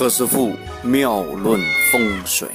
[0.00, 1.60] 何师傅妙论
[1.92, 2.48] 风水，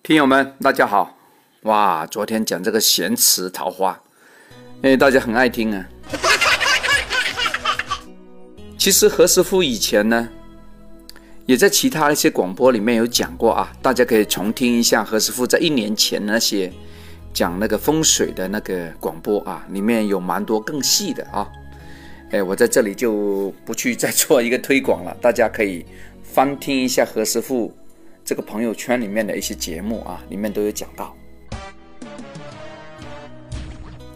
[0.00, 1.18] 听友们大家好，
[1.62, 4.00] 哇，昨天讲这个咸池桃花，
[4.82, 5.84] 哎，大家很爱听啊。
[8.78, 10.28] 其实何师傅以前呢，
[11.46, 16.72] 也在其他一些广播里面有讲过啊，大家可以重听一下何师傅在一年前那些
[17.34, 21.50] 讲那个风水的那个广播啊，里面有蛮多更细的啊。
[22.30, 25.84] 哎，我在这里就不去再做一个推广了，大家可以
[26.32, 27.70] 翻听一下何师傅
[28.24, 31.14] 这个朋友圈里面的一些节目啊，里面都有讲到。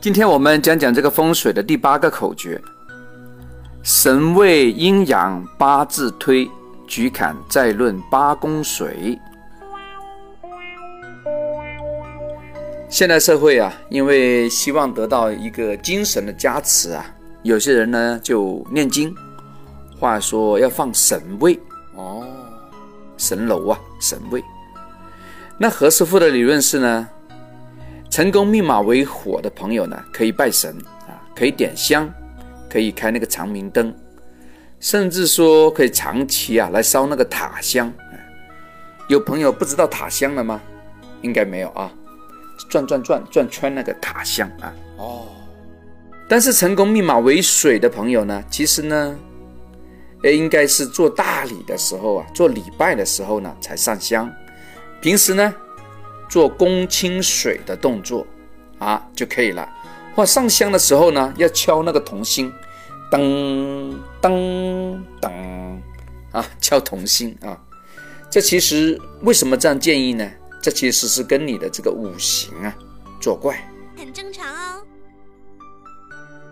[0.00, 2.58] 今天我们讲讲这个风水的第八个口诀：
[3.82, 6.48] 神位阴阳八字推，
[6.86, 9.18] 举坎再论八宫水。
[12.88, 17.04] 现代社会啊，因为希望得到一个精神的加持啊。
[17.42, 19.14] 有些人呢就念经，
[20.00, 21.58] 话说要放神位
[21.96, 22.26] 哦，
[23.16, 24.42] 神楼啊，神位。
[25.58, 27.08] 那何师傅的理论是呢，
[28.10, 30.76] 成功密码为火的朋友呢，可以拜神
[31.08, 32.12] 啊，可以点香，
[32.68, 33.94] 可以开那个长明灯，
[34.78, 37.92] 甚至说可以长期啊来烧那个塔香。
[39.08, 40.60] 有朋友不知道塔香了吗？
[41.22, 41.90] 应该没有啊，
[42.68, 44.74] 转转转转圈那个塔香啊。
[44.98, 45.26] 哦。
[46.28, 49.16] 但是成功密码为水的朋友呢，其实呢，
[50.26, 54.28] 呃，应该是做大礼的时候啊，做礼拜的时候呢才上香。
[55.00, 55.54] 平时呢，
[56.28, 58.26] 做公清水的动作
[58.80, 59.72] 啊就可以了。
[60.16, 62.52] 或上香的时候呢，要敲那个铜心，
[63.08, 65.30] 噔噔噔
[66.32, 67.56] 啊，敲铜心啊。
[68.28, 70.28] 这其实为什么这样建议呢？
[70.60, 72.74] 这其实是跟你的这个五行啊
[73.20, 73.56] 作怪，
[73.96, 74.82] 很正常哦。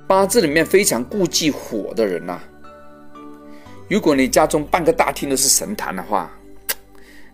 [0.06, 2.41] 八字里面非常顾忌火的人呐，
[3.89, 6.31] 如果你家中半个大厅都是神坛的话，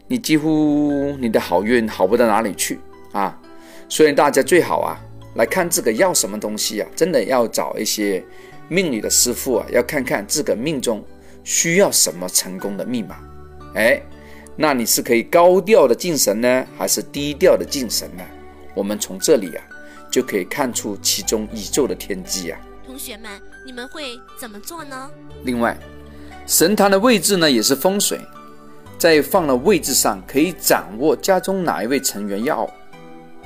[0.06, 2.78] 你几乎你的好运好不到哪里去
[3.12, 3.38] 啊！
[3.88, 5.00] 所以大家最好啊
[5.34, 8.22] 来看自个要什么东西啊，真的要找一些
[8.68, 11.04] 命理的师傅啊，要看看自个命中
[11.44, 13.18] 需要什么成功的密码。
[13.74, 14.00] 哎，
[14.56, 18.22] 那你是可以高调的敬神呢，还是低调的敬神呢？
[18.74, 19.64] 我们从这里啊。
[20.10, 22.58] 就可以看出其中宇宙的天机啊！
[22.84, 23.30] 同学们，
[23.64, 25.08] 你们会怎么做呢？
[25.44, 25.78] 另外，
[26.50, 28.20] 神坛的位置呢也是风水，
[28.98, 32.68] 在放的位置上可以掌握家中哪一位成员要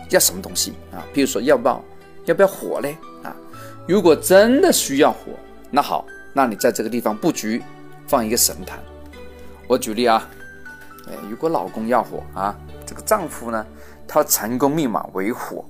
[0.09, 1.04] 要什么东西啊？
[1.12, 1.84] 比如说要不要
[2.25, 3.37] 要不要火嘞啊？
[3.87, 5.32] 如果真的需要火，
[5.70, 7.62] 那好，那你在这个地方布局
[8.06, 8.82] 放一个神坛。
[9.69, 10.26] 我举例啊，
[11.06, 12.56] 哎，如果老公要火啊，
[12.87, 13.66] 这个丈夫呢，
[14.09, 15.62] 他成功密码为火。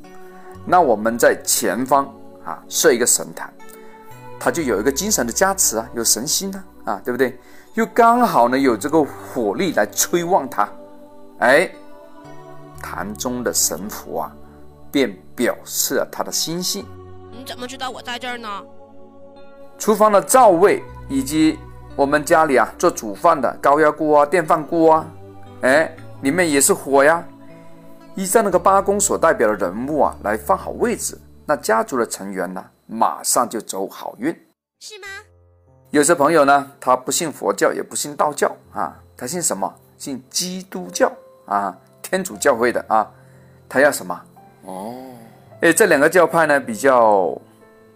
[0.65, 2.07] 那我们在前方
[2.45, 3.53] 啊设一个神坛，
[4.45, 7.41] 它就有一个精神的加持啊，有神心呢啊，对不对？
[7.73, 10.69] 又刚好呢有这个火力来催旺他，
[11.39, 11.71] 哎，
[12.83, 14.31] 坛中的神符啊，
[14.93, 16.85] 便表示了他的心性。
[17.33, 18.63] 你怎么知道我在这儿呢？
[19.79, 21.59] 厨房的灶位以及
[21.97, 25.07] 我们家里啊做煮饭的高压锅啊、电饭锅啊，
[25.63, 25.91] 哎，
[26.21, 27.25] 里面也是火呀。
[28.15, 34.35] 依照那个八宫所代表的人物啊，来放好位置，那家族的成员呢，马上就走好运，
[34.81, 35.07] 是吗？
[35.91, 39.73] 有些朋友呢，他不信佛教，也不信道教啊，他信什么？
[39.97, 41.11] 信基督教
[41.47, 43.09] 啊，天主教会的啊，
[43.69, 44.21] 他要什么？
[44.63, 44.95] 哦，
[45.61, 47.41] 哎，这两个教派呢，比较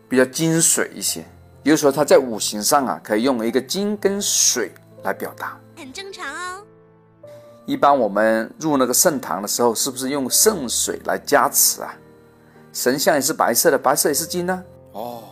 [0.08, 1.24] 比较金水一些，
[1.62, 4.72] 比如说他在五行上啊，可以用一个金跟水
[5.02, 6.64] 来表达，很正常哦。
[7.66, 11.94] 一般我们入那个圣堂的时候，是不是用圣水来加持啊？
[12.72, 14.64] 神像也是白色的，白色也是金呢。
[14.98, 15.22] 哦，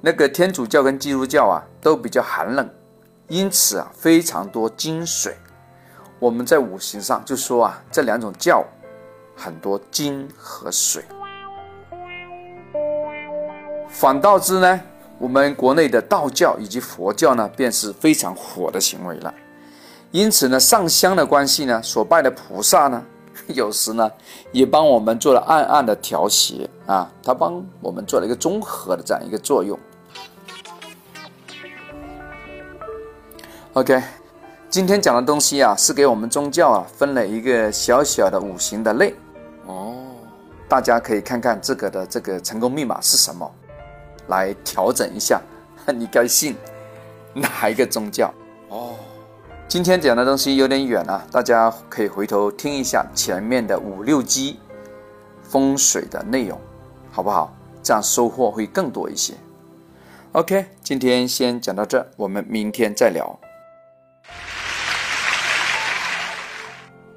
[0.00, 2.70] 那个天主教跟基督教啊，都比较寒冷，
[3.26, 5.36] 因此啊，非常多金水。
[6.20, 8.64] 我们在五行上就说啊，这两种教
[9.34, 11.04] 很多金和水。
[13.88, 14.80] 反倒之呢，
[15.18, 19.34] 我们国内的道教以及佛教呢，便是非常火的行为了。
[20.12, 23.04] 因此呢，上香的关系呢，所拜的菩萨呢，
[23.54, 24.10] 有时呢，
[24.52, 29.78] 也帮我们做了暗暗的调谐啊，它帮我们做了一个综合的这样一个作用。
[33.74, 34.02] OK，
[34.68, 39.14] 今天讲的东西啊，是给我们宗教啊分了一个小小的五行的类
[39.66, 39.94] 哦，
[40.66, 43.50] 大家可以看看这个的这个成功密码是什么，
[44.28, 45.40] 来调整一下，
[45.94, 46.56] 你该信
[47.34, 48.45] 哪一个宗教哦。
[49.68, 54.60] 今天讲的东西有点远啊，大家可以回头听一下前面的五六集
[55.42, 56.58] 风水的内容，
[57.10, 57.52] 好不好？
[57.82, 59.34] 这样收获会更多一些。
[60.32, 63.38] OK，今天先讲到这，我们明天再聊。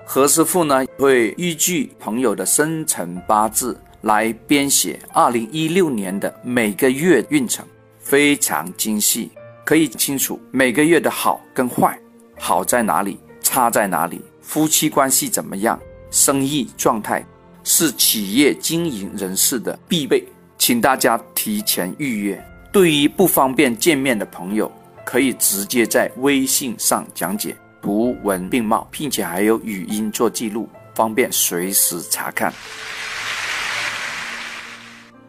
[0.03, 7.63] 何师傅呢会依据朋友的生辰八字来编写二零一六年的每个月运程，
[7.99, 9.31] 非常精细，
[9.63, 11.97] 可以清楚每个月的好跟坏，
[12.39, 17.23] 好在哪里，差在哪里，夫妻关系怎么样，生意状态，
[17.63, 20.23] 是企业经营人士的必备，
[20.57, 22.43] 请大家提前预约。
[22.71, 24.71] 对于不方便见面的朋友，
[25.05, 27.55] 可以直接在微信上讲解。
[27.81, 32.53] 图文并茂，并且还有语音做记录，方便随时查看。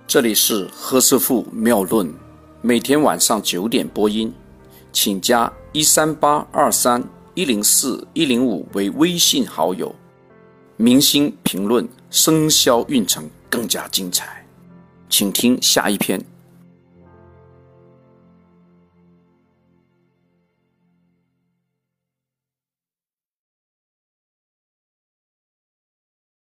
[0.06, 2.12] 这里是何师傅妙论，
[2.60, 4.34] 每天晚上九点播音，
[4.92, 7.00] 请加一三八二三
[7.34, 9.94] 一零四一零五为微信好友。
[10.76, 14.44] 明星评论生肖运程更加精彩，
[15.08, 16.20] 请听下一篇。